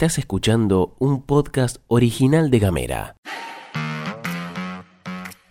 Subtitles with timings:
[0.00, 3.16] Estás escuchando un podcast original de Gamera.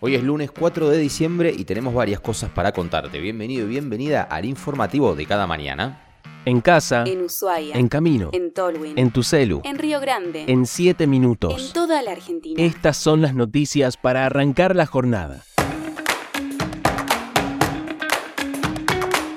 [0.00, 3.20] Hoy es lunes 4 de diciembre y tenemos varias cosas para contarte.
[3.20, 6.02] Bienvenido y bienvenida al informativo de cada mañana.
[6.46, 7.76] En casa, En Ushuaia.
[7.76, 8.98] en camino, En Tolwyn.
[8.98, 10.46] en tu celu, En Río Grande.
[10.48, 11.72] en 7 En minutos.
[11.72, 12.60] toda la Argentina.
[12.60, 15.44] Estas son las noticias para arrancar la jornada.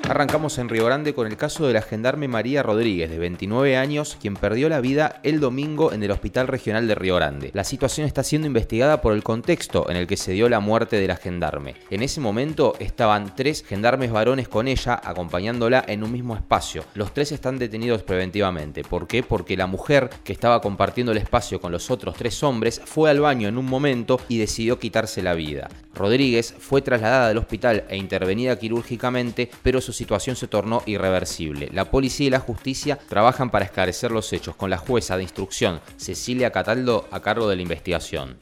[0.06, 4.18] Arrancamos en Río Grande con el caso de la gendarme María Rodríguez, de 29 años,
[4.20, 7.50] quien perdió la vida el domingo en el Hospital Regional de Río Grande.
[7.54, 10.96] La situación está siendo investigada por el contexto en el que se dio la muerte
[10.96, 11.76] de la gendarme.
[11.88, 16.84] En ese momento estaban tres gendarmes varones con ella, acompañándola en un mismo espacio.
[16.92, 18.84] Los tres están detenidos preventivamente.
[18.84, 19.22] ¿Por qué?
[19.22, 23.20] Porque la mujer que estaba compartiendo el espacio con los otros tres hombres fue al
[23.20, 25.70] baño en un momento y decidió quitarse la vida.
[25.94, 31.70] Rodríguez fue trasladada al hospital e intervenida quirúrgicamente, pero su situación se tornó irreversible.
[31.72, 35.80] La policía y la justicia trabajan para esclarecer los hechos con la jueza de instrucción
[35.96, 38.36] Cecilia Cataldo a cargo de la investigación.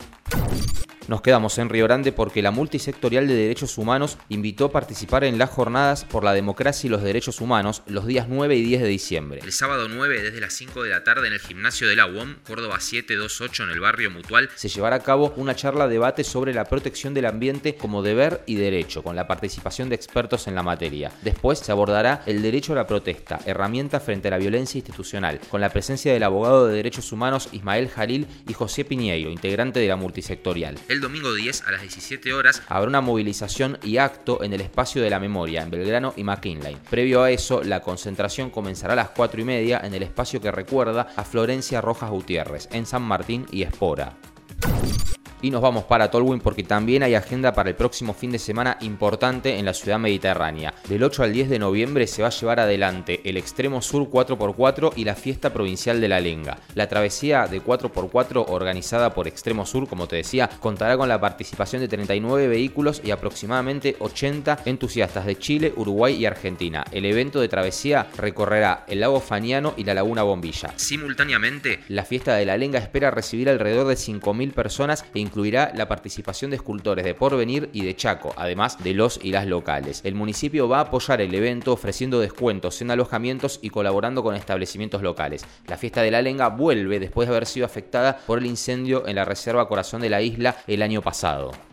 [1.13, 5.37] Nos quedamos en Río Grande porque la multisectorial de derechos humanos invitó a participar en
[5.37, 8.89] las jornadas por la democracia y los derechos humanos los días 9 y 10 de
[8.89, 9.41] diciembre.
[9.45, 12.37] El sábado 9 desde las 5 de la tarde en el gimnasio de la UOM,
[12.47, 16.65] Córdoba 728 en el barrio Mutual, se llevará a cabo una charla debate sobre la
[16.65, 21.13] protección del ambiente como deber y derecho, con la participación de expertos en la materia.
[21.21, 25.61] Después se abordará el derecho a la protesta, herramienta frente a la violencia institucional, con
[25.61, 29.97] la presencia del abogado de derechos humanos Ismael Jalil y José Piñeiro, integrante de la
[29.97, 30.79] multisectorial.
[30.89, 35.03] El domingo 10 a las 17 horas habrá una movilización y acto en el espacio
[35.03, 36.79] de la memoria en Belgrano y McKinley.
[36.89, 40.51] Previo a eso, la concentración comenzará a las 4 y media en el espacio que
[40.51, 44.17] recuerda a Florencia Rojas Gutiérrez, en San Martín y Espora.
[45.43, 48.79] Y nos vamos para Tolwyn porque también hay agenda para el próximo fin de semana
[48.81, 50.73] importante en la ciudad mediterránea.
[50.89, 54.93] Del 8 al 10 de noviembre se va a llevar adelante el Extremo Sur 4x4
[54.95, 56.59] y la fiesta provincial de la Lenga.
[56.77, 61.83] La travesía de 4x4 organizada por Extremo Sur, como te decía, contará con la participación
[61.83, 66.85] de 39 vehículos y aproximadamente 80 entusiastas de Chile, Uruguay y Argentina.
[66.93, 70.73] El evento de travesía recorrerá el lago Faniano y la laguna Bombilla.
[70.77, 75.89] Simultáneamente, la fiesta de la Lenga espera recibir alrededor de 5.000 personas e incluirá la
[75.89, 80.03] participación de escultores de Porvenir y de Chaco, además de los y las locales.
[80.05, 85.01] El municipio va a apoyar el evento ofreciendo descuentos en alojamientos y colaborando con establecimientos
[85.01, 85.47] locales.
[85.69, 89.17] La fiesta de la Lenga vuelve después de haber sido afectada por el incendio en
[89.17, 91.72] la Reserva Corazón de la Isla el año pasado.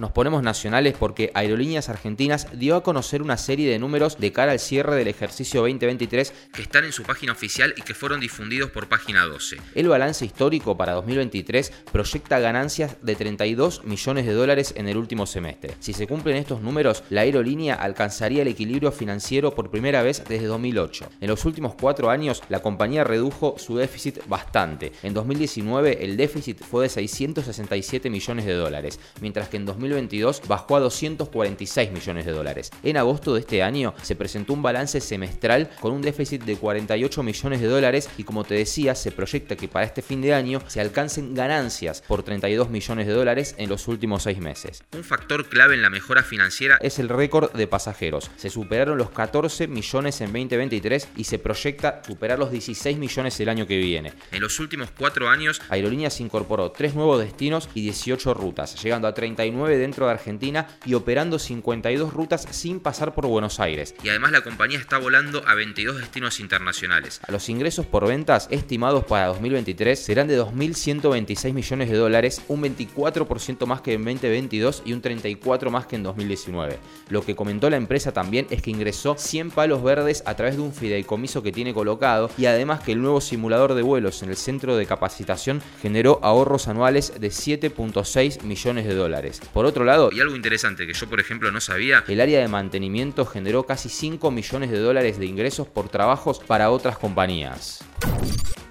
[0.00, 4.52] Nos ponemos nacionales porque Aerolíneas Argentinas dio a conocer una serie de números de cara
[4.52, 8.70] al cierre del ejercicio 2023 que están en su página oficial y que fueron difundidos
[8.70, 9.58] por página 12.
[9.74, 15.26] El balance histórico para 2023 proyecta ganancias de 32 millones de dólares en el último
[15.26, 15.74] semestre.
[15.80, 20.46] Si se cumplen estos números, la aerolínea alcanzaría el equilibrio financiero por primera vez desde
[20.46, 21.10] 2008.
[21.20, 24.92] En los últimos cuatro años, la compañía redujo su déficit bastante.
[25.02, 30.76] En 2019, el déficit fue de 667 millones de dólares, mientras que en 2022 bajó
[30.76, 32.70] a 246 millones de dólares.
[32.82, 37.22] En agosto de este año se presentó un balance semestral con un déficit de 48
[37.22, 40.60] millones de dólares y como te decía, se proyecta que para este fin de año
[40.66, 44.82] se alcancen ganancias por 32 millones de dólares en los últimos seis meses.
[44.94, 48.30] Un factor clave en la mejora financiera es el récord de pasajeros.
[48.36, 53.48] Se superaron los 14 millones en 2023 y se proyecta superar los 16 millones el
[53.48, 54.12] año que viene.
[54.32, 59.14] En los últimos cuatro años, Aerolíneas incorporó tres nuevos destinos y 18 rutas, llegando a
[59.14, 63.94] 39 dentro de Argentina y operando 52 rutas sin pasar por Buenos Aires.
[64.02, 67.20] Y además la compañía está volando a 22 destinos internacionales.
[67.28, 73.66] Los ingresos por ventas estimados para 2023 serán de 2.126 millones de dólares, un 24%
[73.66, 76.78] más que en 2022 y un 34% más que en 2019.
[77.08, 80.62] Lo que comentó la empresa también es que ingresó 100 palos verdes a través de
[80.62, 84.36] un fideicomiso que tiene colocado y además que el nuevo simulador de vuelos en el
[84.36, 89.40] centro de capacitación generó ahorros anuales de 7.6 millones de dólares.
[89.52, 92.48] Por otro lado, y algo interesante que yo por ejemplo no sabía, el área de
[92.48, 97.84] mantenimiento generó casi 5 millones de dólares de ingresos por trabajos para otras compañías.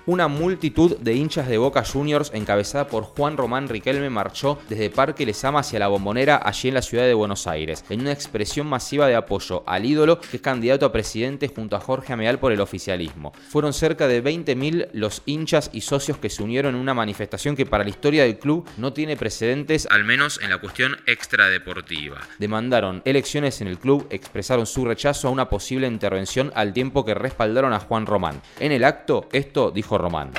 [0.09, 5.23] Una multitud de hinchas de Boca Juniors encabezada por Juan Román Riquelme marchó desde Parque
[5.23, 9.05] Lesama hacia la Bombonera allí en la ciudad de Buenos Aires, en una expresión masiva
[9.05, 12.59] de apoyo al ídolo que es candidato a presidente junto a Jorge Ameal por el
[12.59, 13.33] oficialismo.
[13.49, 17.67] Fueron cerca de 20.000 los hinchas y socios que se unieron en una manifestación que
[17.67, 22.17] para la historia del club no tiene precedentes, al menos en la cuestión extradeportiva.
[22.39, 27.13] Demandaron elecciones en el club, expresaron su rechazo a una posible intervención al tiempo que
[27.13, 28.41] respaldaron a Juan Román.
[28.59, 30.31] En el acto, esto dijo Román.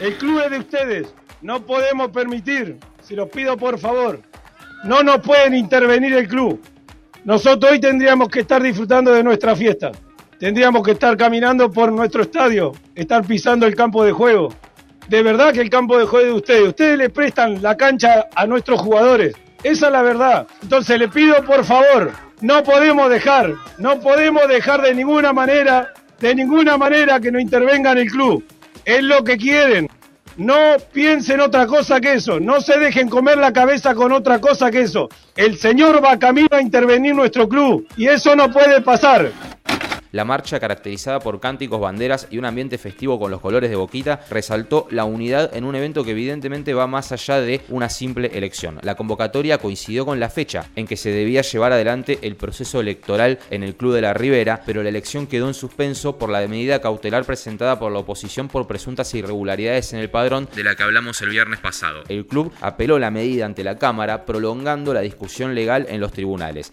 [0.00, 1.14] El club es de ustedes.
[1.42, 4.20] No podemos permitir, se los pido por favor,
[4.84, 6.60] no nos pueden intervenir el club.
[7.24, 9.92] Nosotros hoy tendríamos que estar disfrutando de nuestra fiesta.
[10.38, 14.48] tendríamos que estar caminando por nuestro estadio, estar pisando el campo de juego.
[15.06, 16.68] De verdad que el campo de juego de ustedes.
[16.68, 19.34] Ustedes le prestan la cancha a nuestros jugadores.
[19.62, 20.46] Esa es la verdad.
[20.62, 26.34] Entonces le pido por favor, no podemos dejar, no podemos dejar de ninguna manera, de
[26.34, 28.42] ninguna manera que no intervenga en el club.
[28.90, 29.88] Es lo que quieren.
[30.36, 30.56] No
[30.92, 32.40] piensen otra cosa que eso.
[32.40, 35.08] No se dejen comer la cabeza con otra cosa que eso.
[35.36, 39.30] El Señor va camino a intervenir nuestro club y eso no puede pasar.
[40.12, 44.24] La marcha, caracterizada por cánticos, banderas y un ambiente festivo con los colores de Boquita,
[44.28, 48.78] resaltó la unidad en un evento que evidentemente va más allá de una simple elección.
[48.82, 53.38] La convocatoria coincidió con la fecha en que se debía llevar adelante el proceso electoral
[53.50, 56.80] en el Club de la Ribera, pero la elección quedó en suspenso por la medida
[56.80, 61.20] cautelar presentada por la oposición por presuntas irregularidades en el padrón de la que hablamos
[61.22, 62.02] el viernes pasado.
[62.08, 66.72] El club apeló la medida ante la Cámara, prolongando la discusión legal en los tribunales.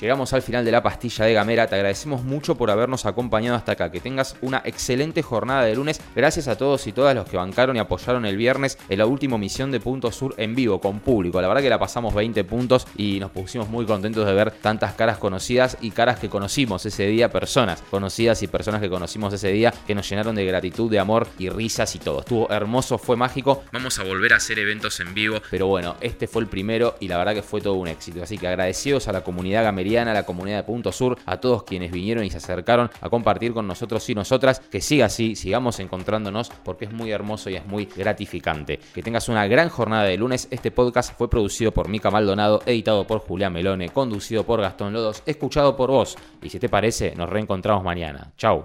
[0.00, 3.72] Llegamos al final de la pastilla de Gamera, te agradecemos mucho por habernos acompañado hasta
[3.72, 7.36] acá, que tengas una excelente jornada de lunes, gracias a todos y todas los que
[7.36, 10.98] bancaron y apoyaron el viernes en la última misión de Punto Sur en vivo, con
[10.98, 14.50] público, la verdad que la pasamos 20 puntos y nos pusimos muy contentos de ver
[14.50, 19.32] tantas caras conocidas y caras que conocimos ese día, personas conocidas y personas que conocimos
[19.32, 22.98] ese día, que nos llenaron de gratitud, de amor y risas y todo, estuvo hermoso,
[22.98, 26.48] fue mágico, vamos a volver a hacer eventos en vivo, pero bueno, este fue el
[26.48, 29.62] primero y la verdad que fue todo un éxito, así que agradecidos a la comunidad
[29.62, 33.10] gamera a la comunidad de Punto Sur, a todos quienes vinieron y se acercaron a
[33.10, 34.60] compartir con nosotros y nosotras.
[34.60, 38.80] Que siga así, sigamos encontrándonos porque es muy hermoso y es muy gratificante.
[38.94, 40.48] Que tengas una gran jornada de lunes.
[40.50, 45.22] Este podcast fue producido por Mica Maldonado, editado por Julián Melone, conducido por Gastón Lodos,
[45.26, 46.16] escuchado por vos.
[46.42, 48.32] Y si te parece, nos reencontramos mañana.
[48.36, 48.64] Chau.